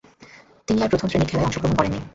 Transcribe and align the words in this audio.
তিনি 0.67 0.79
আর 0.83 0.89
প্রথম-শ্রেণীর 0.89 1.29
খেলায় 1.29 1.47
অংশগ্রহণ 1.47 1.75
করেননি। 1.75 1.99